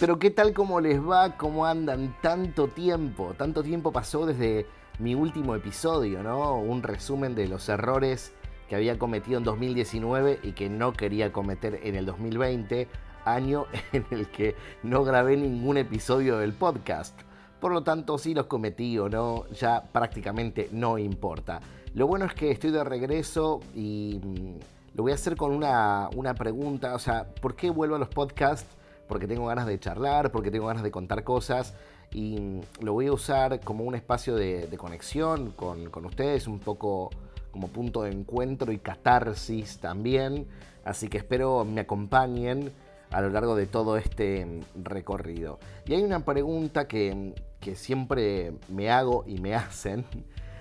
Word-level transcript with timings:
Pero 0.00 0.18
¿qué 0.18 0.30
tal 0.30 0.54
cómo 0.54 0.80
les 0.80 1.00
va? 1.00 1.36
¿Cómo 1.36 1.66
andan? 1.66 2.16
Tanto 2.22 2.68
tiempo, 2.68 3.34
tanto 3.36 3.62
tiempo 3.62 3.92
pasó 3.92 4.24
desde 4.26 4.66
mi 4.98 5.14
último 5.14 5.54
episodio, 5.54 6.22
¿no? 6.22 6.56
Un 6.56 6.82
resumen 6.82 7.34
de 7.34 7.46
los 7.46 7.68
errores 7.68 8.32
que 8.68 8.74
había 8.74 8.98
cometido 8.98 9.38
en 9.38 9.44
2019 9.44 10.40
y 10.42 10.52
que 10.52 10.70
no 10.70 10.94
quería 10.94 11.30
cometer 11.30 11.80
en 11.82 11.94
el 11.94 12.06
2020, 12.06 12.88
año 13.26 13.66
en 13.92 14.06
el 14.10 14.28
que 14.28 14.56
no 14.82 15.04
grabé 15.04 15.36
ningún 15.36 15.76
episodio 15.76 16.38
del 16.38 16.54
podcast. 16.54 17.20
Por 17.60 17.72
lo 17.72 17.84
tanto, 17.84 18.16
si 18.16 18.34
los 18.34 18.46
cometí 18.46 18.98
o 18.98 19.10
no, 19.10 19.46
ya 19.50 19.84
prácticamente 19.92 20.68
no 20.72 20.96
importa. 20.98 21.60
Lo 21.94 22.06
bueno 22.06 22.24
es 22.24 22.34
que 22.34 22.50
estoy 22.50 22.70
de 22.70 22.82
regreso 22.82 23.60
y 23.74 24.18
mm, 24.24 24.96
lo 24.96 25.02
voy 25.02 25.12
a 25.12 25.16
hacer 25.16 25.36
con 25.36 25.52
una, 25.52 26.08
una 26.16 26.34
pregunta, 26.34 26.94
o 26.94 26.98
sea, 26.98 27.26
¿por 27.40 27.54
qué 27.54 27.68
vuelvo 27.68 27.96
a 27.96 27.98
los 27.98 28.08
podcasts? 28.08 28.78
Porque 29.12 29.28
tengo 29.28 29.44
ganas 29.44 29.66
de 29.66 29.78
charlar, 29.78 30.32
porque 30.32 30.50
tengo 30.50 30.68
ganas 30.68 30.82
de 30.82 30.90
contar 30.90 31.22
cosas 31.22 31.74
y 32.14 32.62
lo 32.80 32.94
voy 32.94 33.08
a 33.08 33.12
usar 33.12 33.60
como 33.60 33.84
un 33.84 33.94
espacio 33.94 34.34
de, 34.36 34.66
conexión 34.78 35.50
con, 35.50 36.06
ustedes, 36.06 36.46
un 36.46 36.58
poco 36.60 37.10
como 37.50 37.68
punto 37.68 38.04
de 38.04 38.10
encuentro 38.10 38.72
y 38.72 38.78
catarsis 38.78 39.80
también. 39.80 40.46
Así 40.82 41.08
que 41.08 41.18
espero 41.18 41.62
me 41.66 41.82
acompañen 41.82 42.72
a 43.10 43.20
lo 43.20 43.28
largo 43.28 43.54
de 43.54 43.66
todo 43.66 43.98
este 43.98 44.60
recorrido. 44.82 45.58
Y 45.84 45.92
hay 45.92 46.02
una 46.02 46.24
pregunta 46.24 46.88
que, 46.88 47.34
siempre 47.74 48.54
me 48.70 48.90
hago 48.90 49.24
y 49.26 49.42
me 49.42 49.54
hacen, 49.54 50.06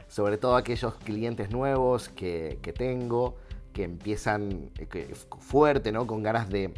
sobre 0.10 0.38
todo 0.38 0.58
aquellos 0.58 0.96
clientes 0.96 1.52
nuevos 1.52 2.10
que, 2.10 2.60
tengo, 2.78 3.38
que 3.72 3.86
empiezan 3.86 4.72
fuerte, 5.40 5.94
¿no? 5.94 6.06
con 6.06 6.22
ganas 6.22 6.50
de 6.50 6.74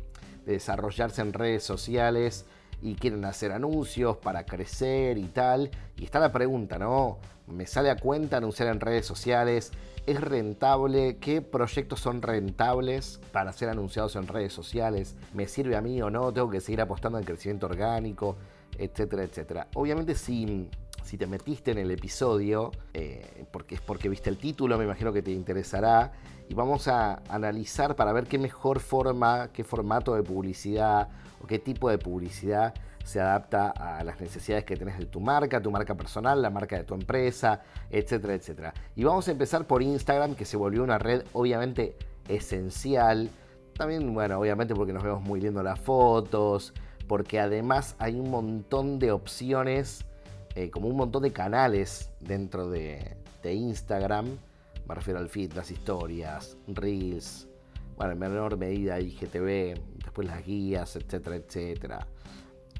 de 0.45 0.53
desarrollarse 0.53 1.21
en 1.21 1.33
redes 1.33 1.63
sociales 1.63 2.45
y 2.81 2.95
quieren 2.95 3.23
hacer 3.25 3.51
anuncios 3.51 4.17
para 4.17 4.45
crecer 4.45 5.17
y 5.17 5.25
tal. 5.25 5.71
Y 5.97 6.03
está 6.03 6.19
la 6.19 6.31
pregunta, 6.31 6.77
¿no? 6.77 7.19
¿Me 7.47 7.65
sale 7.65 7.89
a 7.89 7.95
cuenta 7.95 8.37
anunciar 8.37 8.69
en 8.69 8.79
redes 8.79 9.05
sociales? 9.05 9.71
¿Es 10.05 10.19
rentable? 10.19 11.17
¿Qué 11.17 11.41
proyectos 11.41 12.01
son 12.01 12.21
rentables 12.21 13.21
para 13.31 13.53
ser 13.53 13.69
anunciados 13.69 14.17
en 14.17 14.27
redes 14.27 14.51
sociales? 14.51 15.15
¿Me 15.33 15.47
sirve 15.47 15.77
a 15.77 15.81
mí 15.81 16.01
o 16.01 16.09
no? 16.09 16.33
¿Tengo 16.33 16.49
que 16.49 16.59
seguir 16.59 16.81
apostando 16.81 17.17
en 17.17 17.23
crecimiento 17.23 17.67
orgánico? 17.67 18.35
Etcétera, 18.77 19.23
etcétera. 19.23 19.67
Obviamente 19.75 20.15
si, 20.15 20.69
si 21.03 21.17
te 21.17 21.27
metiste 21.27 21.71
en 21.71 21.77
el 21.77 21.91
episodio, 21.91 22.71
eh, 22.93 23.45
porque 23.51 23.75
es 23.75 23.81
porque 23.81 24.09
viste 24.09 24.29
el 24.29 24.37
título, 24.37 24.77
me 24.77 24.85
imagino 24.85 25.11
que 25.13 25.21
te 25.21 25.31
interesará 25.31 26.11
y 26.49 26.53
vamos 26.53 26.87
a 26.87 27.21
analizar 27.29 27.95
para 27.95 28.13
ver 28.13 28.25
qué 28.25 28.37
mejor 28.37 28.79
forma, 28.79 29.49
qué 29.53 29.63
formato 29.63 30.15
de 30.15 30.23
publicidad 30.23 31.09
o 31.41 31.47
qué 31.47 31.59
tipo 31.59 31.89
de 31.89 31.97
publicidad 31.97 32.73
se 33.03 33.19
adapta 33.19 33.69
a 33.69 34.03
las 34.03 34.19
necesidades 34.21 34.63
que 34.63 34.77
tenés 34.77 34.97
de 34.97 35.05
tu 35.05 35.19
marca, 35.19 35.61
tu 35.61 35.71
marca 35.71 35.95
personal, 35.95 36.41
la 36.41 36.49
marca 36.49 36.77
de 36.77 36.85
tu 36.85 36.93
empresa, 36.93 37.61
etcétera, 37.89 38.33
etcétera. 38.33 38.73
Y 38.95 39.03
vamos 39.03 39.27
a 39.27 39.31
empezar 39.31 39.67
por 39.67 39.81
Instagram, 39.81 40.35
que 40.35 40.45
se 40.45 40.55
volvió 40.55 40.83
una 40.83 40.97
red 40.97 41.23
obviamente 41.33 41.95
esencial. 42.29 43.29
También, 43.77 44.13
bueno, 44.13 44.39
obviamente 44.39 44.73
porque 44.73 44.93
nos 44.93 45.03
vemos 45.03 45.21
muy 45.21 45.41
lindo 45.41 45.61
las 45.63 45.79
fotos, 45.79 46.73
porque 47.07 47.39
además 47.39 47.95
hay 47.99 48.19
un 48.19 48.31
montón 48.31 48.99
de 48.99 49.11
opciones, 49.11 50.05
eh, 50.55 50.69
como 50.69 50.87
un 50.87 50.95
montón 50.95 51.23
de 51.23 51.31
canales 51.31 52.09
dentro 52.19 52.69
de, 52.69 53.17
de 53.41 53.53
Instagram 53.53 54.37
me 54.87 54.95
refiero 54.95 55.19
al 55.19 55.29
feed, 55.29 55.53
las 55.53 55.71
historias, 55.71 56.57
reels, 56.67 57.47
bueno, 57.97 58.13
en 58.13 58.19
menor 58.19 58.57
medida 58.57 58.99
IGTV, 58.99 59.79
después 60.03 60.27
las 60.27 60.45
guías, 60.45 60.95
etcétera, 60.95 61.37
etcétera. 61.37 62.07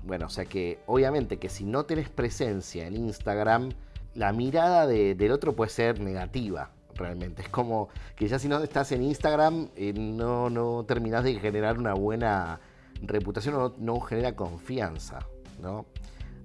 Bueno, 0.03 0.25
o 0.25 0.29
sea 0.29 0.45
que 0.45 0.79
obviamente 0.85 1.37
que 1.37 1.49
si 1.49 1.63
no 1.63 1.85
tenés 1.85 2.09
presencia 2.09 2.87
en 2.87 2.95
Instagram, 2.95 3.69
la 4.15 4.33
mirada 4.33 4.85
del 4.85 5.31
otro 5.31 5.55
puede 5.55 5.69
ser 5.69 6.01
negativa, 6.01 6.71
realmente. 6.95 7.43
Es 7.43 7.49
como 7.49 7.89
que 8.15 8.27
ya 8.27 8.37
si 8.37 8.47
no 8.47 8.61
estás 8.61 8.91
en 8.91 9.03
Instagram, 9.03 9.69
eh, 9.75 9.93
no, 9.93 10.49
no 10.49 10.83
terminás 10.85 11.23
de 11.23 11.35
generar 11.39 11.77
una 11.79 11.93
buena 11.93 12.59
reputación 13.01 13.55
o 13.55 13.57
no, 13.59 13.75
no, 13.77 13.99
genera 14.01 14.35
confianza, 14.35 15.19
¿no? 15.61 15.85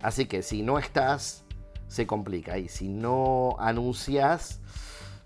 Así 0.01 0.27
que 0.27 0.43
si 0.43 0.63
no 0.63 0.79
estás, 0.79 1.45
se 1.89 2.07
complica. 2.07 2.59
Y 2.59 2.69
si 2.69 2.89
no 2.89 3.57
anuncias, 3.59 4.61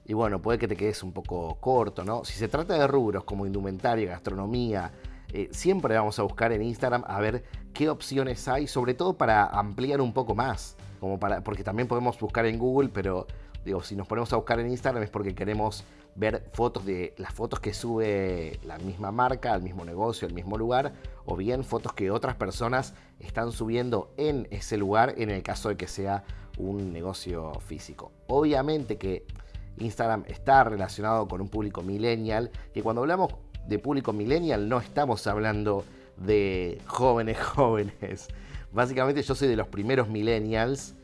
y 0.04 0.14
bueno, 0.14 0.40
puede 0.40 0.58
que 0.58 0.68
te 0.68 0.76
quedes 0.76 1.02
un 1.02 1.12
poco 1.12 1.56
corto, 1.60 2.04
¿no? 2.04 2.24
Si 2.24 2.34
se 2.34 2.48
trata 2.48 2.74
de 2.74 2.86
rubros 2.86 3.24
como 3.24 3.46
indumentaria, 3.46 4.10
gastronomía, 4.10 4.92
eh, 5.32 5.48
siempre 5.52 5.96
vamos 5.96 6.18
a 6.18 6.22
buscar 6.22 6.52
en 6.52 6.62
Instagram 6.62 7.04
a 7.06 7.20
ver 7.20 7.44
qué 7.72 7.88
opciones 7.88 8.48
hay, 8.48 8.66
sobre 8.66 8.94
todo 8.94 9.16
para 9.16 9.46
ampliar 9.46 10.00
un 10.00 10.12
poco 10.12 10.34
más, 10.34 10.76
como 11.00 11.18
para, 11.18 11.42
porque 11.42 11.64
también 11.64 11.88
podemos 11.88 12.18
buscar 12.18 12.46
en 12.46 12.58
Google, 12.58 12.90
pero 12.92 13.26
digo, 13.64 13.82
si 13.82 13.96
nos 13.96 14.06
ponemos 14.06 14.32
a 14.32 14.36
buscar 14.36 14.60
en 14.60 14.70
Instagram 14.70 15.02
es 15.02 15.10
porque 15.10 15.34
queremos 15.34 15.84
ver 16.14 16.44
fotos 16.52 16.84
de 16.84 17.14
las 17.16 17.32
fotos 17.32 17.60
que 17.60 17.72
sube 17.72 18.58
la 18.64 18.78
misma 18.78 19.12
marca, 19.12 19.52
al 19.52 19.62
mismo 19.62 19.84
negocio, 19.84 20.28
al 20.28 20.34
mismo 20.34 20.58
lugar, 20.58 20.92
o 21.24 21.36
bien 21.36 21.64
fotos 21.64 21.92
que 21.92 22.10
otras 22.10 22.36
personas 22.36 22.94
están 23.20 23.52
subiendo 23.52 24.12
en 24.16 24.46
ese 24.50 24.76
lugar 24.76 25.14
en 25.16 25.30
el 25.30 25.42
caso 25.42 25.68
de 25.68 25.76
que 25.76 25.86
sea 25.86 26.24
un 26.58 26.92
negocio 26.92 27.52
físico. 27.60 28.12
Obviamente 28.26 28.98
que 28.98 29.24
Instagram 29.78 30.24
está 30.26 30.64
relacionado 30.64 31.26
con 31.28 31.40
un 31.40 31.48
público 31.48 31.82
millennial, 31.82 32.50
que 32.74 32.82
cuando 32.82 33.02
hablamos 33.02 33.34
de 33.66 33.78
público 33.78 34.12
millennial 34.12 34.68
no 34.68 34.78
estamos 34.78 35.26
hablando 35.26 35.84
de 36.16 36.80
jóvenes 36.86 37.38
jóvenes. 37.42 38.28
Básicamente 38.72 39.22
yo 39.22 39.34
soy 39.34 39.48
de 39.48 39.56
los 39.56 39.68
primeros 39.68 40.08
millennials, 40.08 40.94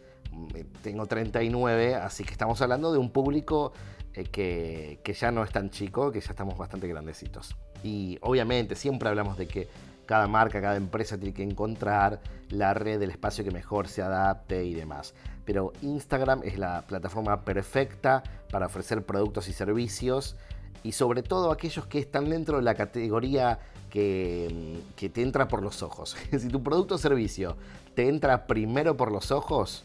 tengo 0.83 1.07
39, 1.07 1.95
así 1.97 2.25
que 2.25 2.33
estamos 2.33 2.61
hablando 2.63 2.93
de 2.93 2.99
un 2.99 3.11
público 3.11 3.73
eh, 4.15 4.25
que, 4.25 5.01
que 5.03 5.13
ya 5.13 5.31
no 5.31 5.43
es 5.45 5.51
tan 5.51 5.71
chico, 5.71 6.13
que 6.13 6.21
ya 6.21 6.31
estamos 6.31 6.57
bastante 6.57 6.89
grandecitos. 6.89 7.57
Y 7.83 8.19
obviamente 8.23 8.75
siempre 8.75 9.09
hablamos 9.09 9.39
de 9.39 9.47
que 9.47 9.69
cada 10.09 10.27
marca, 10.27 10.61
cada 10.63 10.77
empresa 10.77 11.19
tiene 11.19 11.35
que 11.35 11.43
encontrar 11.43 12.21
la 12.49 12.73
red 12.73 12.99
del 12.99 13.11
espacio 13.11 13.45
que 13.45 13.51
mejor 13.51 13.89
se 13.89 14.01
adapte 14.01 14.65
y 14.65 14.73
demás. 14.73 15.15
Pero 15.45 15.75
Instagram 15.83 16.41
es 16.45 16.59
la 16.59 16.87
plataforma 16.87 17.43
perfecta 17.43 18.23
para 18.51 18.67
ofrecer 18.67 19.05
productos 19.05 19.49
y 19.49 19.53
servicios 19.53 20.37
y 20.83 20.93
sobre 20.93 21.23
todo 21.23 21.53
aquellos 21.53 21.87
que 21.87 21.99
están 21.99 22.31
dentro 22.31 22.57
de 22.57 22.63
la 22.63 22.75
categoría 22.75 23.59
que, 23.91 24.81
que 24.97 25.11
te 25.11 25.21
entra 25.21 25.47
por 25.47 25.63
los 25.63 25.83
ojos. 25.83 26.17
si 26.31 26.49
tu 26.49 26.63
producto 26.63 26.95
o 26.95 26.99
servicio 26.99 27.59
te 27.95 28.09
entra 28.09 28.47
primero 28.47 28.97
por 28.97 29.13
los 29.13 29.31
ojos, 29.31 29.85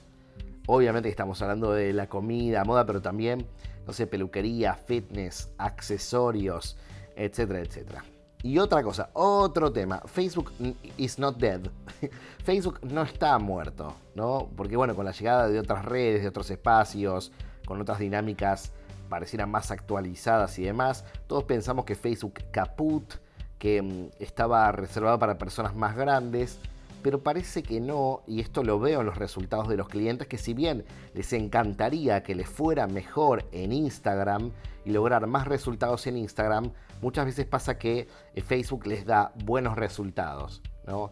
obviamente 0.67 1.09
estamos 1.09 1.41
hablando 1.41 1.71
de 1.73 1.93
la 1.93 2.07
comida, 2.07 2.63
moda, 2.63 2.85
pero 2.85 3.01
también, 3.01 3.47
no 3.85 3.93
sé, 3.93 4.07
peluquería, 4.07 4.75
fitness, 4.75 5.51
accesorios, 5.57 6.77
etcétera, 7.15 7.59
etcétera. 7.59 8.03
Y 8.41 8.57
otra 8.57 8.83
cosa, 8.83 9.09
otro 9.13 9.71
tema, 9.71 10.01
Facebook 10.05 10.51
is 10.97 11.17
not 11.17 11.37
dead. 11.37 11.61
Facebook 12.43 12.79
no 12.83 13.03
está 13.03 13.39
muerto, 13.39 13.95
¿no? 14.15 14.49
Porque 14.57 14.75
bueno, 14.75 14.95
con 14.95 15.05
la 15.05 15.11
llegada 15.11 15.47
de 15.47 15.59
otras 15.59 15.85
redes, 15.85 16.23
de 16.23 16.27
otros 16.27 16.49
espacios, 16.51 17.31
con 17.65 17.79
otras 17.79 17.99
dinámicas 17.99 18.73
parecieran 19.07 19.49
más 19.49 19.71
actualizadas 19.71 20.57
y 20.59 20.63
demás, 20.63 21.05
todos 21.27 21.45
pensamos 21.45 21.85
que 21.85 21.95
Facebook 21.95 22.33
caput, 22.51 23.13
que 23.59 23.81
mm, 23.81 24.09
estaba 24.19 24.71
reservado 24.73 25.19
para 25.19 25.37
personas 25.37 25.73
más 25.75 25.95
grandes, 25.95 26.59
pero 27.03 27.21
parece 27.21 27.61
que 27.61 27.79
no, 27.81 28.23
y 28.25 28.39
esto 28.39 28.63
lo 28.63 28.79
veo 28.79 29.01
en 29.01 29.05
los 29.05 29.17
resultados 29.17 29.67
de 29.67 29.75
los 29.75 29.89
clientes, 29.89 30.27
que 30.27 30.37
si 30.37 30.53
bien 30.53 30.85
les 31.13 31.33
encantaría 31.33 32.23
que 32.23 32.33
les 32.33 32.49
fuera 32.49 32.87
mejor 32.87 33.45
en 33.51 33.73
Instagram 33.73 34.51
y 34.85 34.91
lograr 34.91 35.27
más 35.27 35.47
resultados 35.47 36.07
en 36.07 36.17
Instagram, 36.17 36.71
muchas 37.01 37.25
veces 37.25 37.45
pasa 37.45 37.77
que 37.77 38.07
eh, 38.33 38.41
Facebook 38.41 38.87
les 38.87 39.05
da 39.05 39.33
buenos 39.43 39.75
resultados. 39.75 40.61
¿no? 40.87 41.11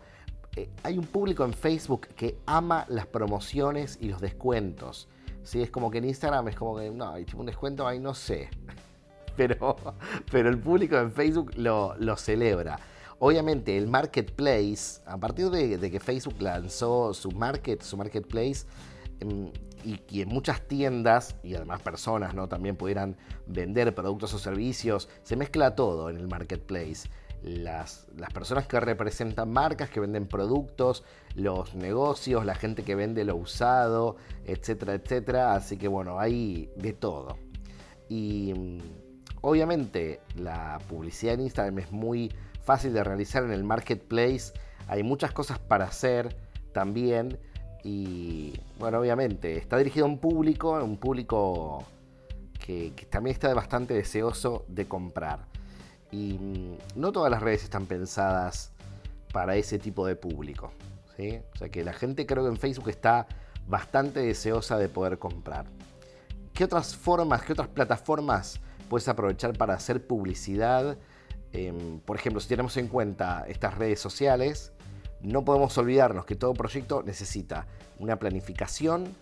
Eh, 0.55 0.69
hay 0.83 0.97
un 0.97 1.05
público 1.05 1.43
en 1.43 1.53
Facebook 1.53 2.07
que 2.15 2.37
ama 2.45 2.85
las 2.87 3.05
promociones 3.05 3.97
y 4.01 4.07
los 4.07 4.21
descuentos. 4.21 5.09
¿sí? 5.43 5.61
Es 5.61 5.69
como 5.69 5.91
que 5.91 5.97
en 5.97 6.05
Instagram 6.05 6.47
es 6.47 6.55
como 6.55 6.77
que, 6.77 6.89
no, 6.89 7.11
hay 7.11 7.25
un 7.35 7.45
descuento 7.45 7.85
ahí, 7.85 7.99
no 7.99 8.13
sé. 8.13 8.49
Pero, 9.37 9.77
pero 10.29 10.49
el 10.49 10.59
público 10.59 10.97
en 10.97 11.09
Facebook 11.09 11.53
lo, 11.55 11.95
lo 11.97 12.17
celebra. 12.17 12.77
Obviamente 13.23 13.77
el 13.77 13.87
marketplace, 13.87 14.99
a 15.05 15.15
partir 15.15 15.51
de, 15.51 15.77
de, 15.77 15.91
que 15.91 15.99
Facebook 15.99 16.41
lanzó 16.41 17.13
su 17.13 17.29
market, 17.29 17.83
su 17.83 17.95
marketplace, 17.95 18.65
em, 19.19 19.51
y 19.83 19.97
que 19.97 20.25
muchas 20.25 20.67
tiendas 20.67 21.35
y 21.43 21.53
además 21.53 21.83
personas 21.83 22.33
¿no? 22.33 22.47
también 22.47 22.75
pudieran 22.75 23.15
vender 23.45 23.93
productos 23.93 24.33
o 24.33 24.39
servicios, 24.39 25.07
se 25.21 25.35
mezcla 25.35 25.75
todo 25.75 26.09
en 26.09 26.17
el 26.17 26.27
marketplace. 26.27 27.11
Las, 27.43 28.07
las, 28.17 28.33
personas 28.33 28.65
que 28.65 28.79
representan 28.79 29.51
marcas, 29.51 29.91
que 29.91 29.99
venden 29.99 30.27
productos, 30.27 31.03
los 31.35 31.75
negocios, 31.75 32.43
la 32.43 32.55
gente 32.55 32.81
que 32.81 32.95
vende 32.95 33.23
lo 33.23 33.35
usado, 33.35 34.15
etcétera, 34.45 34.95
etcétera. 34.95 35.53
Así 35.53 35.77
que 35.77 35.87
bueno, 35.87 36.19
hay 36.19 36.71
de 36.75 36.93
todo. 36.93 37.37
Y 38.09 38.79
obviamente 39.41 40.21
la 40.35 40.79
publicidad 40.87 41.35
en 41.35 41.41
Instagram 41.41 41.79
es 41.79 41.91
muy 41.91 42.33
fácil 42.63 42.93
de 42.93 43.03
realizar 43.03 43.43
en 43.43 43.51
el 43.51 43.63
marketplace 43.63 44.53
Hay 44.87 45.03
muchas 45.03 45.31
cosas 45.31 45.59
para 45.59 45.85
hacer 45.85 46.35
también 46.73 47.39
y 47.83 48.53
bueno, 48.77 48.99
obviamente 48.99 49.57
está 49.57 49.77
dirigido 49.77 50.05
a 50.05 50.09
un 50.09 50.19
público, 50.19 50.73
un 50.83 50.97
público 50.97 51.83
que, 52.59 52.93
también 53.09 53.33
está 53.33 53.53
bastante 53.53 53.93
deseoso 53.93 54.65
de 54.67 54.87
comprar. 54.87 55.47
Y 56.11 56.33
mm, 56.33 56.77
no 56.95 57.11
todas 57.11 57.31
las 57.31 57.41
redes 57.41 57.63
están 57.63 57.87
pensadas 57.87 58.71
para 59.33 59.55
ese 59.55 59.79
tipo 59.79 60.05
de 60.05 60.15
público. 60.15 60.71
¿sí? 61.17 61.41
O 61.53 61.57
sea 61.57 61.69
que 61.69 61.83
la 61.83 61.93
gente 61.93 62.25
creo 62.25 62.43
que 62.43 62.49
en 62.49 62.57
Facebook 62.57 62.89
está 62.89 63.27
bastante 63.67 64.19
deseosa 64.19 64.77
de 64.77 64.89
poder 64.89 65.17
comprar. 65.17 65.65
¿Qué 66.53 66.65
otras 66.65 66.95
formas, 66.95 67.41
qué 67.43 67.53
otras 67.53 67.69
plataformas 67.69 68.59
puedes 68.91 69.07
aprovechar 69.07 69.57
para 69.57 69.73
hacer 69.73 70.05
publicidad? 70.05 70.97
Em, 71.53 72.01
por 72.01 72.17
ejemplo, 72.17 72.41
si 72.41 72.49
tenemos 72.49 72.75
en 72.75 72.89
cuenta 72.89 73.45
estas 73.47 73.77
redes 73.77 74.01
sociales, 74.01 74.73
no 75.21 75.45
podemos 75.45 75.77
olvidarnos 75.77 76.25
que 76.25 76.35
todo 76.35 76.53
proyecto 76.53 77.01
necesita 77.01 77.67
una 77.99 78.19
planificación. 78.19 79.15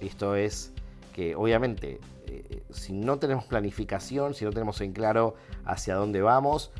Esto 0.00 0.36
es 0.36 0.72
que 1.12 1.34
obviamente 1.34 1.98
eh, 2.28 2.62
si 2.70 2.92
no 2.92 3.18
tenemos 3.18 3.46
planificación, 3.46 4.32
si 4.32 4.44
no 4.44 4.52
tenemos 4.52 4.80
en 4.80 4.92
claro 4.92 5.34
hacia 5.64 5.96
dónde 5.96 6.22
vamos, 6.22 6.70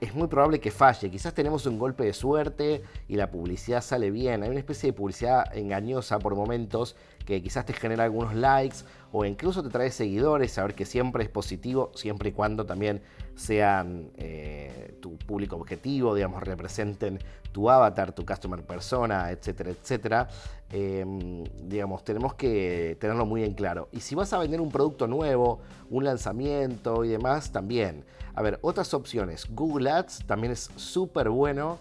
es 0.00 0.14
muy 0.14 0.26
probable 0.28 0.60
que 0.60 0.72
falle. 0.72 1.10
Quizás 1.10 1.32
tenemos 1.32 1.64
un 1.66 1.78
golpe 1.78 2.04
de 2.04 2.12
suerte 2.12 2.82
y 3.06 3.14
la 3.14 3.30
publicidad 3.30 3.82
sale 3.82 4.10
bien. 4.10 4.42
Hay 4.42 4.50
una 4.50 4.58
especie 4.58 4.90
de 4.90 4.92
publicidad 4.94 5.56
engañosa 5.56 6.18
por 6.18 6.34
momentos 6.34 6.96
que 7.24 7.42
quizás 7.42 7.66
te 7.66 7.72
genera 7.72 8.04
algunos 8.04 8.34
likes 8.34 8.78
o 9.12 9.24
incluso 9.24 9.62
te 9.62 9.70
trae 9.70 9.90
seguidores, 9.90 10.52
saber 10.52 10.74
que 10.74 10.84
siempre 10.84 11.24
es 11.24 11.30
positivo, 11.30 11.90
siempre 11.94 12.30
y 12.30 12.32
cuando 12.32 12.66
también 12.66 13.00
sean 13.34 14.10
eh, 14.16 14.96
tu 15.00 15.16
público 15.16 15.56
objetivo, 15.56 16.14
digamos, 16.14 16.42
representen 16.42 17.18
tu 17.52 17.70
avatar, 17.70 18.12
tu 18.12 18.26
customer 18.26 18.62
persona, 18.62 19.30
etcétera, 19.30 19.70
etcétera. 19.70 20.28
Em, 20.70 21.44
digamos, 21.64 22.04
tenemos 22.04 22.34
que 22.34 22.96
tenerlo 23.00 23.24
muy 23.24 23.44
en 23.44 23.54
claro. 23.54 23.88
Y 23.92 24.00
si 24.00 24.14
vas 24.14 24.32
a 24.32 24.38
vender 24.38 24.60
un 24.60 24.70
producto 24.70 25.06
nuevo, 25.06 25.60
un 25.88 26.04
lanzamiento 26.04 27.04
y 27.04 27.08
demás, 27.08 27.50
también. 27.50 28.04
A 28.34 28.42
ver, 28.42 28.58
otras 28.62 28.92
opciones. 28.92 29.46
Google 29.50 29.90
Ads 29.90 30.26
también 30.26 30.52
es 30.52 30.70
súper 30.76 31.30
bueno. 31.30 31.78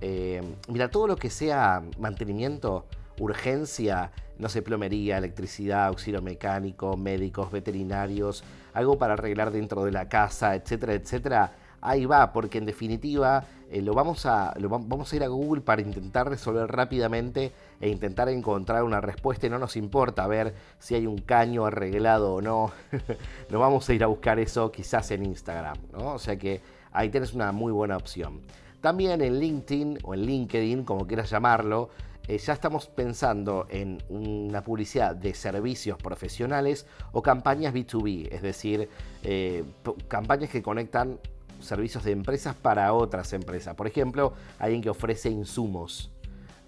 Em, 0.00 0.54
mira, 0.68 0.90
todo 0.90 1.06
lo 1.06 1.16
que 1.16 1.28
sea 1.28 1.82
mantenimiento, 1.98 2.86
urgencia, 3.20 4.10
no 4.38 4.48
sé, 4.48 4.62
plomería, 4.62 5.18
electricidad, 5.18 5.86
auxilio 5.86 6.22
mecánico, 6.22 6.96
médicos, 6.96 7.52
veterinarios, 7.52 8.42
algo 8.72 8.98
para 8.98 9.12
arreglar 9.12 9.52
dentro 9.52 9.84
de 9.84 9.92
la 9.92 10.08
casa, 10.08 10.54
etcétera, 10.54 10.94
etcétera, 10.94 11.52
ahí 11.80 12.06
va, 12.06 12.32
porque 12.32 12.58
en 12.58 12.66
definitiva 12.66 13.44
eh, 13.70 13.82
lo 13.82 13.94
vamos 13.94 14.26
a, 14.26 14.54
vamos 14.58 15.12
a 15.12 15.16
ir 15.16 15.22
a 15.22 15.28
Google 15.28 15.60
para 15.60 15.82
intentar 15.82 16.28
resolver 16.28 16.66
rápidamente 16.66 17.52
e 17.80 17.88
intentar 17.88 18.28
encontrar 18.28 18.82
una 18.82 19.00
respuesta 19.00 19.46
y 19.46 19.50
no 19.50 19.58
nos 19.58 19.76
importa 19.76 20.26
ver 20.26 20.54
si 20.78 20.94
hay 20.94 21.06
un 21.06 21.18
caño 21.18 21.66
arreglado 21.66 22.34
o 22.34 22.42
no. 22.42 22.72
no 23.50 23.58
vamos 23.58 23.88
a 23.88 23.94
ir 23.94 24.02
a 24.02 24.08
buscar 24.08 24.38
eso 24.38 24.72
quizás 24.72 25.10
en 25.10 25.24
Instagram, 25.24 25.76
¿no? 25.92 26.14
O 26.14 26.18
sea 26.18 26.36
que 26.36 26.60
ahí 26.92 27.10
tienes 27.10 27.34
una 27.34 27.52
muy 27.52 27.72
buena 27.72 27.96
opción. 27.96 28.40
También 28.80 29.20
en 29.20 29.38
LinkedIn 29.38 29.98
o 30.02 30.14
en 30.14 30.22
LinkedIn, 30.22 30.84
como 30.84 31.06
quieras 31.06 31.30
llamarlo, 31.30 31.90
eh, 32.28 32.38
ya 32.38 32.52
estamos 32.52 32.86
pensando 32.86 33.66
en 33.70 34.02
una 34.08 34.62
publicidad 34.62 35.16
de 35.16 35.34
servicios 35.34 35.98
profesionales 35.98 36.86
o 37.12 37.22
campañas 37.22 37.74
B2B, 37.74 38.28
es 38.30 38.42
decir, 38.42 38.88
eh, 39.22 39.64
campañas 40.08 40.50
que 40.50 40.62
conectan 40.62 41.18
servicios 41.60 42.04
de 42.04 42.12
empresas 42.12 42.54
para 42.54 42.92
otras 42.92 43.32
empresas. 43.32 43.74
Por 43.74 43.86
ejemplo, 43.86 44.32
alguien 44.58 44.82
que 44.82 44.90
ofrece 44.90 45.30
insumos. 45.30 46.10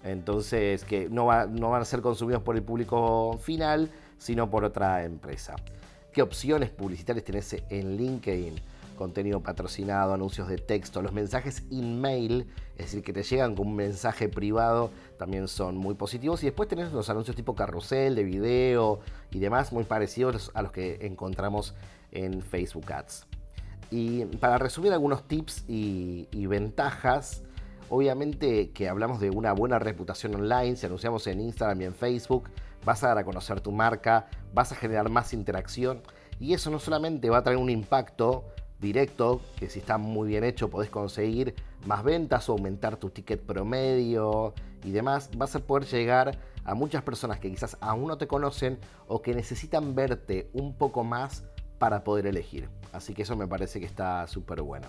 Entonces, 0.03 0.83
que 0.83 1.07
no, 1.09 1.25
no 1.47 1.69
van 1.69 1.81
a 1.81 1.85
ser 1.85 2.01
consumidos 2.01 2.43
por 2.43 2.57
el 2.57 2.63
público 2.63 3.39
final, 3.41 3.89
sino 4.17 4.49
por 4.49 4.65
otra 4.65 5.03
empresa. 5.05 5.55
¿Qué 6.11 6.21
opciones 6.21 6.69
publicitarias 6.69 7.23
tenés 7.25 7.55
en 7.69 7.97
LinkedIn? 7.97 8.72
Contenido 8.95 9.41
patrocinado, 9.41 10.13
anuncios 10.13 10.47
de 10.47 10.57
texto, 10.57 11.01
los 11.01 11.13
mensajes 11.13 11.63
in-mail, 11.69 12.47
es 12.77 12.85
decir, 12.85 13.03
que 13.03 13.13
te 13.13 13.23
llegan 13.23 13.55
con 13.55 13.67
un 13.67 13.75
mensaje 13.75 14.29
privado, 14.29 14.91
también 15.17 15.47
son 15.47 15.77
muy 15.77 15.95
positivos. 15.95 16.43
Y 16.43 16.47
después 16.47 16.69
tenés 16.69 16.91
los 16.91 17.09
anuncios 17.09 17.35
tipo 17.35 17.55
carrusel, 17.55 18.15
de 18.15 18.23
video 18.23 18.99
y 19.31 19.39
demás, 19.39 19.71
muy 19.73 19.83
parecidos 19.83 20.51
a 20.53 20.61
los 20.61 20.71
que 20.71 21.05
encontramos 21.05 21.75
en 22.11 22.41
Facebook 22.41 22.91
Ads. 22.91 23.25
Y 23.91 24.25
para 24.25 24.57
resumir 24.57 24.91
algunos 24.93 25.27
tips 25.27 25.65
y, 25.67 26.27
y 26.31 26.45
ventajas, 26.47 27.43
obviamente 27.89 28.71
que 28.71 28.89
hablamos 28.89 29.19
de 29.19 29.29
una 29.29 29.53
buena 29.53 29.77
reputación 29.79 30.33
online, 30.35 30.75
si 30.75 30.85
anunciamos 30.85 31.27
en 31.27 31.41
Instagram 31.41 31.81
y 31.81 31.85
en 31.85 31.93
Facebook, 31.93 32.49
vas 32.85 33.03
a 33.03 33.09
dar 33.09 33.19
a 33.19 33.23
conocer 33.23 33.61
tu 33.61 33.71
marca, 33.71 34.27
vas 34.53 34.71
a 34.71 34.75
generar 34.75 35.09
más 35.09 35.33
interacción 35.33 36.01
y 36.39 36.53
eso 36.53 36.69
no 36.69 36.79
solamente 36.79 37.29
va 37.29 37.37
a 37.37 37.43
traer 37.43 37.57
un 37.57 37.69
impacto 37.69 38.45
directo, 38.83 39.41
que 39.57 39.69
si 39.69 39.79
está 39.79 39.97
muy 39.97 40.27
bien 40.27 40.43
hecho 40.43 40.69
podés 40.69 40.91
conseguir 40.91 41.55
más 41.87 42.03
ventas 42.03 42.47
o 42.49 42.51
aumentar 42.51 42.97
tu 42.97 43.09
ticket 43.09 43.41
promedio 43.41 44.53
y 44.83 44.91
demás, 44.91 45.31
vas 45.35 45.55
a 45.55 45.59
poder 45.59 45.85
llegar 45.85 46.37
a 46.65 46.75
muchas 46.75 47.01
personas 47.01 47.39
que 47.39 47.49
quizás 47.49 47.77
aún 47.81 48.07
no 48.07 48.17
te 48.17 48.27
conocen 48.27 48.77
o 49.07 49.21
que 49.21 49.33
necesitan 49.33 49.95
verte 49.95 50.49
un 50.53 50.75
poco 50.75 51.03
más 51.03 51.43
para 51.79 52.03
poder 52.03 52.27
elegir. 52.27 52.69
Así 52.91 53.13
que 53.13 53.23
eso 53.23 53.35
me 53.35 53.47
parece 53.47 53.79
que 53.79 53.85
está 53.85 54.27
súper 54.27 54.61
bueno. 54.61 54.87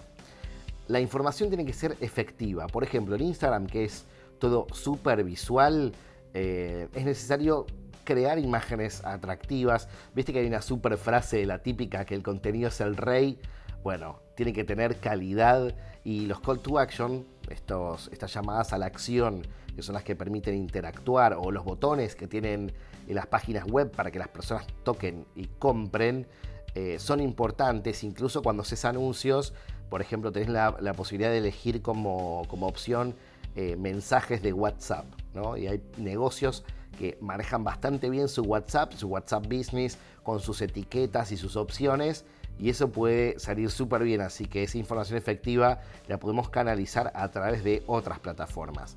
La 0.87 1.01
información 1.01 1.49
tiene 1.49 1.65
que 1.65 1.73
ser 1.73 1.97
efectiva. 2.01 2.67
Por 2.67 2.85
ejemplo, 2.85 3.15
en 3.17 3.23
Instagram, 3.23 3.67
que 3.67 3.85
es 3.85 4.05
todo 4.39 4.67
súper 4.73 5.25
visual, 5.25 5.93
eh, 6.35 6.89
es 6.95 7.05
necesario 7.05 7.67
crear 8.05 8.39
imágenes 8.39 9.03
atractivas. 9.05 9.89
Viste 10.15 10.33
que 10.33 10.41
hay 10.41 10.47
una 10.47 10.61
super 10.61 10.99
frase, 10.99 11.47
la 11.47 11.63
típica, 11.63 12.05
que 12.05 12.15
el 12.15 12.23
contenido 12.23 12.69
es 12.69 12.81
el 12.81 12.97
rey 12.97 13.39
bueno, 13.85 14.21
tiene 14.35 14.55
que 14.55 14.65
tener 14.65 14.97
calidad 14.97 15.75
y 16.05 16.27
los 16.27 16.41
call 16.41 16.59
to 16.61 16.79
action, 16.79 17.27
estos, 17.51 18.09
estas 18.11 18.33
llamadas 18.33 18.73
a 18.73 18.79
la 18.79 18.87
acción, 18.87 19.47
que 19.77 19.83
son 19.83 19.95
las 19.95 20.03
que 20.03 20.17
permiten 20.17 20.55
interactuar, 20.55 21.35
o 21.39 21.51
los 21.51 21.65
botones 21.65 22.17
que 22.17 22.27
tienen 22.27 22.73
en 23.07 23.15
las 23.15 23.27
páginas 23.27 23.65
web 23.67 23.91
para 23.91 24.11
que 24.11 24.19
las 24.19 24.29
personas 24.29 24.67
toquen 24.85 25.27
y 25.37 25.49
compren, 25.59 26.27
eh, 26.75 26.99
son 26.99 27.21
importantes, 27.21 28.03
incluso 28.05 28.43
cuando 28.43 28.63
haces 28.63 28.87
anuncios, 28.87 29.53
por 29.91 30.01
ejemplo, 30.01 30.33
tenés 30.33 30.49
la, 30.49 30.95
posibilidad 30.97 31.31
de 31.31 31.39
elegir 31.39 31.83
como, 31.83 32.41
opción 32.41 33.15
eh, 33.55 33.77
mensajes 33.77 34.43
de 34.43 34.55
WhatsApp, 34.55 35.05
¿no? 35.35 35.59
Y 35.59 35.67
hay 35.67 35.83
negocios 35.99 36.65
que 36.99 37.19
manejan 37.21 37.65
bastante 37.65 38.09
bien 38.09 38.29
su 38.29 38.43
WhatsApp, 38.43 38.95
su 38.95 39.09
WhatsApp 39.09 39.47
Business, 39.47 39.99
con 40.23 40.41
sus 40.41 40.63
etiquetas 40.63 41.33
y 41.33 41.37
sus 41.37 41.57
opciones, 41.57 42.25
y 42.59 42.71
eso 42.71 42.91
puede 42.91 43.39
salir 43.39 43.71
súper 43.71 44.03
bien, 44.03 44.21
así 44.21 44.47
que 44.47 44.63
esa 44.63 44.79
información 44.79 45.19
efectiva 45.19 45.81
la 46.09 46.19
podemos 46.19 46.51
canalizar 46.51 47.13
a 47.15 47.31
través 47.31 47.65
de 47.65 47.83
otras 47.87 48.21
plataformas. 48.21 48.97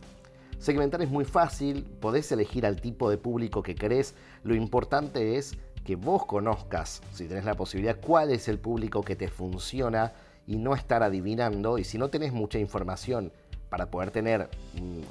Segmentar 0.59 1.01
es 1.01 1.09
muy 1.09 1.25
fácil, 1.25 1.83
podés 1.99 2.31
elegir 2.31 2.65
al 2.65 2.81
tipo 2.81 3.09
de 3.09 3.17
público 3.17 3.61
que 3.61 3.75
querés, 3.75 4.15
lo 4.43 4.55
importante 4.55 5.37
es 5.37 5.55
que 5.85 5.95
vos 5.95 6.25
conozcas, 6.25 7.01
si 7.13 7.27
tenés 7.27 7.45
la 7.45 7.55
posibilidad, 7.55 7.97
cuál 7.99 8.31
es 8.31 8.47
el 8.47 8.59
público 8.59 9.03
que 9.03 9.15
te 9.15 9.27
funciona 9.27 10.13
y 10.45 10.57
no 10.57 10.73
estar 10.73 11.03
adivinando, 11.03 11.77
y 11.77 11.83
si 11.83 11.97
no 11.97 12.09
tenés 12.09 12.33
mucha 12.33 12.57
información 12.59 13.31
para 13.69 13.91
poder 13.91 14.11
tener 14.11 14.49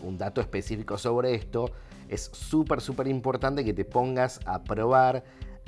un, 0.03 0.19
dato 0.19 0.41
específico 0.41 0.99
sobre 0.99 1.35
esto, 1.35 1.71
es 2.09 2.31
súper, 2.33 2.81
súper 2.81 3.07
importante 3.07 3.65
que 3.65 3.75
te 3.75 3.85
pongas 3.85 4.41
a 4.47 4.65
probar 4.65 5.25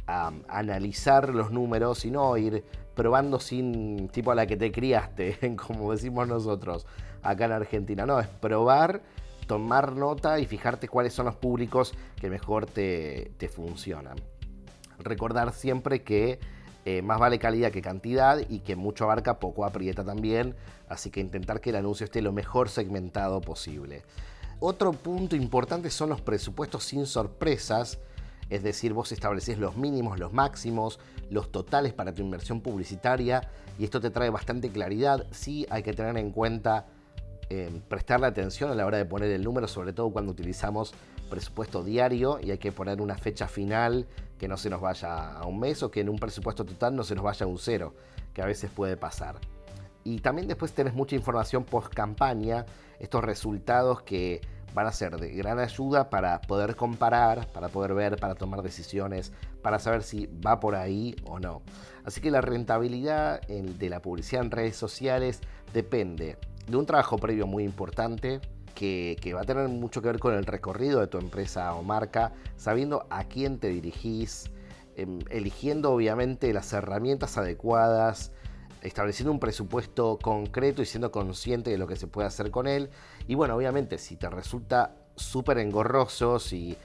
analizar 0.09 1.35
los 1.35 1.51
números 1.51 2.05
y 2.07 2.11
no 2.11 2.37
ir 2.39 2.65
probando 2.95 3.39
sin 3.39 4.09
tipo 4.09 4.33
a 4.33 4.35
la 4.35 4.47
que 4.47 4.57
te 4.57 4.73
criaste, 4.73 5.57
como 5.69 5.93
decimos 5.93 6.27
nosotros 6.27 6.87
acá 7.23 7.45
en 7.45 7.53
Argentina. 7.53 8.07
No, 8.07 8.19
es 8.19 8.27
probar, 8.27 9.03
tomar 9.47 9.93
nota 9.93 10.41
y 10.41 10.47
fijarte 10.47 10.89
cuáles 10.89 11.13
son 11.13 11.27
los 11.27 11.37
públicos 11.37 11.93
que 12.21 12.31
mejor 12.31 12.67
te, 12.67 13.31
funcionan. 13.55 14.17
Recordar 14.99 15.53
siempre 15.53 16.03
que 16.03 16.41
eh, 16.87 17.03
más 17.03 17.21
vale 17.21 17.39
calidad 17.39 17.71
que 17.71 17.83
cantidad 17.83 18.39
y 18.49 18.61
que 18.61 18.77
mucho 18.77 19.05
abarca, 19.05 19.39
poco 19.39 19.67
aprieta 19.67 20.05
también. 20.05 20.57
Así 20.89 21.11
que 21.11 21.21
intentar 21.21 21.61
que 21.61 21.71
el 21.71 21.77
anuncio 21.77 22.05
esté 22.05 22.23
lo 22.23 22.33
mejor 22.33 22.71
segmentado 22.71 23.43
posible. 23.43 24.03
Otro 24.59 24.93
punto 24.93 25.37
importante 25.37 25.91
son 25.91 26.09
los 26.09 26.23
presupuestos 26.23 26.83
sin 26.83 27.07
sorpresas 27.07 28.01
es 28.51 28.63
decir, 28.63 28.93
vos 28.93 29.13
estableces 29.13 29.59
los 29.59 29.77
mínimos, 29.77 30.19
los 30.19 30.33
máximos, 30.33 30.99
los 31.31 31.53
totales 31.53 31.93
para 31.93 32.15
tu 32.15 32.23
inversión 32.23 32.61
publicitaria 32.61 33.49
y 33.79 33.85
esto 33.85 34.01
te 34.01 34.11
trae 34.11 34.31
bastante 34.31 34.71
claridad. 34.71 35.27
Sí 35.31 35.67
hay 35.71 35.83
que 35.83 35.93
tener 35.93 36.17
en 36.17 36.31
cuenta 36.31 36.87
eh, 37.51 37.81
prestarle 37.89 38.27
atención 38.27 38.71
a 38.71 38.75
la 38.75 38.87
hora 38.87 38.99
de 38.99 39.05
poner 39.05 39.31
el 39.31 39.45
número, 39.45 39.69
sobre 39.69 39.93
todo 39.93 40.11
cuando 40.11 40.33
utilizamos 40.33 40.95
presupuesto 41.29 41.85
diario 41.85 42.41
y 42.43 42.51
hay 42.51 42.59
que 42.59 42.73
poner 42.73 43.01
una 43.01 43.17
fecha 43.17 43.49
final 43.49 44.07
que 44.39 44.49
no 44.49 44.57
se 44.57 44.71
nos 44.71 44.81
vaya 44.81 45.33
a 45.33 45.47
un 45.47 45.59
mes 45.59 45.83
o 45.83 45.91
que 45.91 46.01
en 46.01 46.09
un 46.09 46.19
presupuesto 46.19 46.65
total 46.65 46.97
no 46.97 47.05
se 47.05 47.15
nos 47.15 47.25
vaya 47.25 47.45
a 47.45 47.49
un 47.49 47.59
cero, 47.59 47.95
que 48.33 48.43
a 48.43 48.47
veces 48.47 48.71
puede 48.71 48.97
pasar. 48.97 49.37
Y 50.05 50.21
también 50.21 50.49
después 50.49 50.73
tenés 50.73 50.95
mucha 50.95 51.17
información 51.17 51.65
post 51.65 51.93
campaña, 51.93 52.65
estos 52.99 53.23
resultados 53.23 54.03
que 54.03 54.41
van 54.75 54.87
a 54.87 54.93
ser 54.93 55.17
de 55.19 55.31
gran 55.31 55.59
ayuda 55.59 56.11
para 56.11 56.41
poder 56.41 56.77
comparar, 56.77 57.47
para 57.53 57.69
poder 57.69 57.95
ver, 57.95 58.17
para 58.17 58.35
tomar 58.35 58.63
decisiones, 58.63 59.33
para 59.63 59.79
saber 59.79 60.03
si 60.03 60.27
va 60.27 60.61
por 60.61 60.75
ahí 60.75 61.17
o 61.25 61.39
no. 61.39 61.63
Así 62.05 62.21
que 62.21 62.31
la 62.31 62.41
rentabilidad 62.41 63.41
de 63.43 63.89
la 63.89 64.01
publicidad 64.01 64.45
en 64.45 64.51
redes 64.51 64.77
sociales 64.77 65.41
depende 65.73 66.39
de 66.67 66.77
un 66.77 66.87
trabajo 66.87 67.17
previo 67.19 67.47
muy 67.47 67.65
importante, 67.65 68.41
que, 68.75 69.33
va 69.35 69.41
a 69.41 69.45
tener 69.45 69.69
mucho 69.69 70.01
que 70.01 70.09
ver 70.09 70.21
con 70.21 70.35
el 70.35 70.47
recorrido 70.47 71.01
de 71.01 71.09
tu 71.09 71.19
empresa 71.19 71.75
o 71.75 71.83
marca, 71.83 72.33
sabiendo 72.57 73.07
a 73.11 73.25
quién 73.25 73.59
te 73.59 73.69
dirigís, 73.69 74.51
em, 74.95 75.19
eligiendo 75.31 75.93
obviamente 75.93 76.53
las 76.53 76.73
herramientas 76.73 77.37
adecuadas, 77.39 78.31
estableciendo 78.83 79.33
un 79.33 79.41
presupuesto 79.41 80.19
concreto 80.21 80.83
y 80.83 80.87
siendo 80.87 81.11
consciente 81.11 81.71
de 81.71 81.79
lo 81.79 81.87
que 81.87 81.97
se 81.97 82.07
puede 82.07 82.29
hacer 82.29 82.51
con 82.51 82.67
él. 82.67 82.91
Y 83.27 83.35
bueno, 83.35 83.57
obviamente, 83.57 83.99
si 83.99 84.17
te 84.17 84.29
resulta 84.31 84.95
súper 85.17 85.59
engorroso, 85.59 86.39
si 86.39 86.77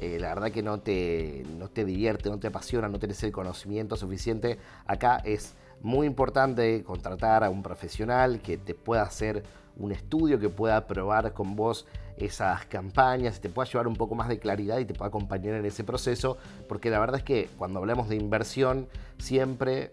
eh, 0.00 0.18
la 0.18 0.34
verdad 0.34 0.50
que 0.50 0.62
no 0.62 0.80
te, 0.80 1.44
no 1.58 1.68
te 1.68 1.84
divierte, 1.84 2.30
no 2.30 2.38
te 2.38 2.48
apasiona, 2.48 2.88
no 2.88 2.98
tienes 2.98 3.22
el 3.22 3.32
conocimiento 3.32 3.96
suficiente, 3.96 4.58
acá 4.86 5.18
es 5.24 5.54
muy 5.80 6.06
importante 6.06 6.82
contratar 6.84 7.44
a 7.44 7.50
un 7.50 7.62
profesional 7.62 8.40
que 8.40 8.56
te 8.56 8.74
pueda 8.74 9.02
hacer 9.02 9.42
un 9.76 9.92
estudio, 9.92 10.38
que 10.38 10.48
pueda 10.48 10.86
probar 10.86 11.32
con 11.32 11.56
vos 11.56 11.86
esas 12.16 12.66
campañas, 12.66 13.40
te 13.40 13.48
pueda 13.48 13.68
llevar 13.68 13.86
un 13.86 13.96
poco 13.96 14.14
más 14.14 14.28
de 14.28 14.38
claridad 14.38 14.78
y 14.78 14.84
te 14.84 14.94
pueda 14.94 15.08
acompañar 15.08 15.54
en 15.54 15.64
ese 15.64 15.82
proceso, 15.82 16.36
porque 16.68 16.90
la 16.90 16.98
verdad 16.98 17.18
es 17.18 17.24
que 17.24 17.48
cuando 17.56 17.78
hablamos 17.78 18.08
de 18.08 18.16
inversión 18.16 18.88
siempre 19.18 19.92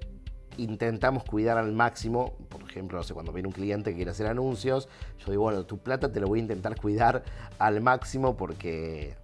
intentamos 0.63 1.23
cuidar 1.23 1.57
al 1.57 1.71
máximo, 1.71 2.33
por 2.49 2.63
ejemplo, 2.63 2.97
no 2.97 3.03
sé, 3.03 3.13
cuando 3.13 3.31
viene 3.33 3.47
un 3.47 3.53
cliente 3.53 3.91
que 3.91 3.97
quiere 3.97 4.11
hacer 4.11 4.27
anuncios, 4.27 4.87
yo 5.17 5.31
digo, 5.31 5.43
bueno, 5.43 5.65
tu 5.65 5.77
plata 5.77 6.11
te 6.11 6.19
lo 6.19 6.27
voy 6.27 6.39
a 6.39 6.41
intentar 6.41 6.79
cuidar 6.79 7.23
al 7.57 7.81
máximo 7.81 8.37
porque 8.37 9.15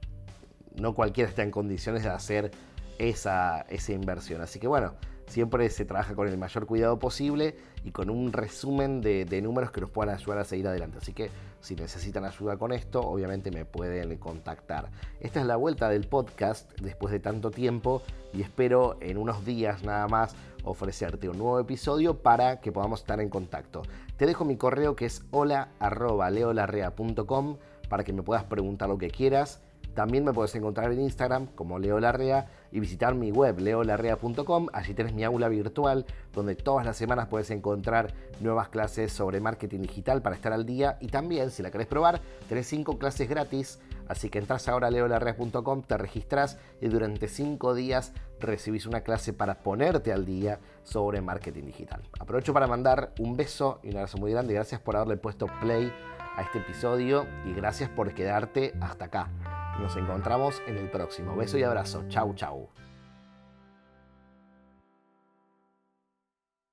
no 0.75 0.93
cualquiera 0.93 1.29
está 1.29 1.43
en 1.43 1.51
condiciones 1.51 2.03
de 2.03 2.09
hacer 2.09 2.51
esa, 2.97 3.61
esa 3.69 3.93
inversión. 3.93 4.41
Así 4.41 4.59
que 4.59 4.67
bueno, 4.67 4.93
siempre 5.27 5.69
se 5.69 5.85
trabaja 5.85 6.15
con 6.15 6.27
el 6.27 6.37
mayor 6.37 6.65
cuidado 6.65 6.97
posible 6.99 7.55
y 7.83 7.91
con 7.91 8.09
un 8.09 8.33
resumen 8.33 9.01
de, 9.01 9.41
números 9.41 9.71
que 9.71 9.81
nos 9.81 9.89
puedan 9.89 10.15
ayudar 10.15 10.39
a 10.39 10.45
seguir 10.45 10.67
adelante. 10.67 10.99
Así 10.99 11.13
que 11.13 11.29
si 11.61 11.75
necesitan 11.75 12.25
ayuda 12.25 12.57
con 12.57 12.71
esto, 12.71 13.01
obviamente 13.01 13.51
me 13.51 13.65
pueden 13.65 14.17
contactar. 14.17 14.89
Esta 15.19 15.41
es 15.41 15.45
la 15.45 15.55
vuelta 15.55 15.89
del 15.89 16.07
podcast 16.07 16.71
después 16.79 17.11
de 17.11 17.19
tanto 17.19 17.51
tiempo 17.51 18.01
y 18.33 18.41
espero 18.41 18.97
en 19.01 19.17
unos 19.17 19.45
días 19.45 19.83
nada 19.83 20.07
más 20.07 20.35
ofrecerte 20.63 21.29
un 21.29 21.37
nuevo 21.37 21.59
episodio 21.59 22.21
para 22.21 22.59
que 22.59 22.71
podamos 22.71 23.01
estar 23.01 23.19
en 23.19 23.29
contacto. 23.29 23.83
Te 24.17 24.25
dejo 24.25 24.45
mi 24.45 24.57
correo 24.57 24.95
que 24.95 25.05
es 25.05 25.23
hola.leolarrea.com 25.31 27.57
para 27.89 28.03
que 28.03 28.13
me 28.13 28.23
puedas 28.23 28.45
preguntar 28.45 28.89
lo 28.89 28.97
que 28.97 29.11
quieras 29.11 29.61
también 29.95 30.25
me 30.25 30.33
puedes 30.33 30.53
encontrar 30.55 30.91
en 30.91 30.99
Instagram 30.99 31.47
como 31.55 31.79
Leo 31.79 31.99
Larrea 31.99 32.47
y 32.71 32.81
visitar 32.81 33.15
mi 33.15 33.31
web 33.31 33.59
leolarrea.com. 33.59 34.67
Allí 34.73 34.93
tienes 34.93 35.13
mi 35.13 35.23
aula 35.23 35.47
virtual 35.47 36.05
donde 36.33 36.55
todas 36.55 36.85
las 36.85 36.97
semanas 36.97 37.27
puedes 37.27 37.49
encontrar 37.49 38.13
nuevas 38.41 38.67
clases 38.67 39.13
sobre 39.13 39.39
marketing 39.39 39.79
digital 39.79 40.21
para 40.21 40.35
estar 40.35 40.51
al 40.51 40.65
día. 40.65 40.97
Y 40.99 41.07
también, 41.07 41.49
si 41.49 41.63
la 41.63 41.71
querés 41.71 41.87
probar, 41.87 42.21
tenés 42.49 42.67
5 42.67 42.97
clases 42.99 43.29
gratis. 43.29 43.79
Así 44.09 44.29
que 44.29 44.37
entras 44.37 44.67
ahora 44.67 44.87
a 44.87 44.91
leolarrea.com, 44.91 45.81
te 45.81 45.97
registras 45.97 46.59
y 46.81 46.89
durante 46.89 47.27
5 47.27 47.73
días 47.73 48.11
recibís 48.39 48.85
una 48.85 49.01
clase 49.01 49.31
para 49.31 49.63
ponerte 49.63 50.11
al 50.11 50.25
día 50.25 50.59
sobre 50.83 51.21
marketing 51.21 51.63
digital. 51.63 52.03
Aprovecho 52.19 52.53
para 52.53 52.67
mandar 52.67 53.13
un 53.17 53.37
beso 53.37 53.79
y 53.81 53.89
un 53.89 53.95
abrazo 53.95 54.17
muy 54.17 54.31
grande. 54.31 54.53
Gracias 54.53 54.81
por 54.81 54.97
haberle 54.97 55.17
puesto 55.17 55.47
play 55.61 55.91
a 56.35 56.41
este 56.41 56.59
episodio 56.59 57.25
y 57.45 57.53
gracias 57.53 57.89
por 57.89 58.13
quedarte 58.13 58.73
hasta 58.81 59.05
acá. 59.05 59.54
Nos 59.79 59.95
encontramos 59.97 60.61
en 60.67 60.77
el 60.77 60.89
próximo. 60.89 61.35
Beso 61.35 61.57
y 61.57 61.63
abrazo. 61.63 62.05
Chau, 62.07 62.33
chau. 62.33 62.69